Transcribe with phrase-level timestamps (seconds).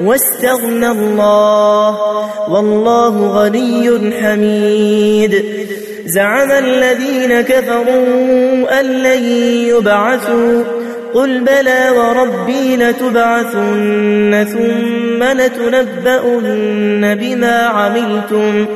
[0.00, 1.96] واستغنى الله.
[2.50, 5.44] والله غني حميد.
[6.06, 9.24] زعم الذين كفروا أن لن
[9.68, 10.64] يبعثوا.
[11.14, 18.66] قل بلى وربي لتبعثن ثم لتنبؤن بما عملتم.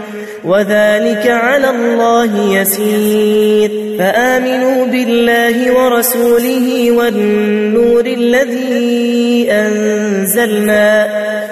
[0.44, 3.70] وذلك على الله يسير.
[3.98, 11.08] فآمنوا بالله ورسوله والنور الذي أنزلنا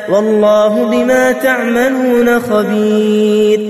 [0.08, 3.60] والله بما تعملون خبير.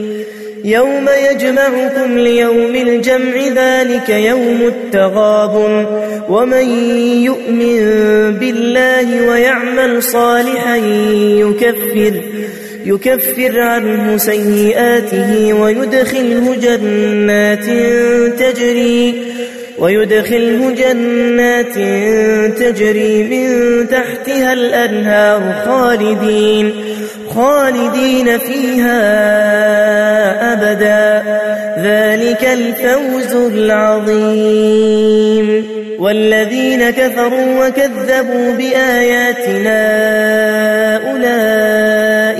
[0.65, 5.87] يوم يجمعكم ليوم الجمع ذلك يوم التغاب
[6.29, 6.69] ومن
[7.25, 7.81] يؤمن
[8.39, 10.77] بالله ويعمل صالحا
[11.17, 12.39] يكفر.
[12.84, 17.64] يكفر عنه سيئاته ويدخله جنات
[18.41, 19.23] تجري
[19.79, 21.74] ويدخله جنات
[22.58, 23.48] تجري من
[23.89, 26.73] تحتها الأنهار خالدين
[27.35, 29.02] خالدين فيها
[30.52, 31.23] أبدا.
[31.85, 34.91] ذلك الفوز العظيم.
[36.01, 39.80] والذين كفروا وكذبوا بآياتنا
[41.11, 42.39] أولئك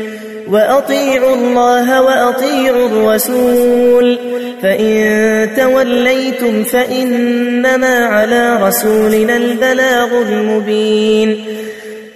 [0.49, 4.19] وأطيعوا الله وأطيعوا الرسول.
[4.61, 11.43] فإن توليتم فإنما على رسولنا البلاغ المبين.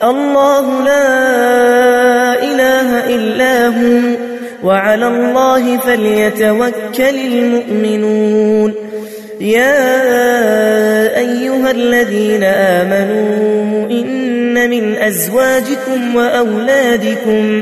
[0.04, 4.00] الله لا إله إلا هو
[4.64, 8.74] وعلى الله فليتوكل المؤمنون.
[9.42, 9.88] يا
[11.18, 17.62] أيها الذين آمنوا إن من أزواجكم وأولادكم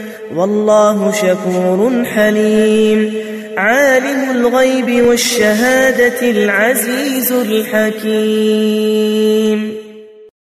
[0.35, 3.13] والله شكور حليم.
[3.57, 8.21] عالم الغيب والشهادة العزيز الحكيم.